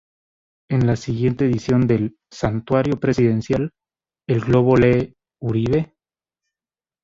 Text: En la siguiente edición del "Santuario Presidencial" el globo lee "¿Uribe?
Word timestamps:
En 0.71 0.87
la 0.87 0.95
siguiente 0.95 1.45
edición 1.45 1.85
del 1.85 2.17
"Santuario 2.31 2.99
Presidencial" 2.99 3.69
el 4.27 4.39
globo 4.41 4.75
lee 4.75 5.13
"¿Uribe? 5.39 5.93